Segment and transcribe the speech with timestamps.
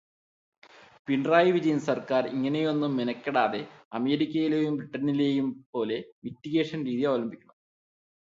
[1.07, 3.61] പിണറായി വിജയൻ സർക്കാർ ഇങ്ങനെയൊന്നും മെനക്കെടാതെ
[3.93, 7.55] അമേരിക്കയിലെയും ബ്രിട്ടണിലെയും പോലെ മിറ്റിഗേഷൻ രീതി അവലംബിക്കണം.